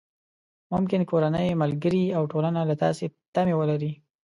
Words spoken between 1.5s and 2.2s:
ملګري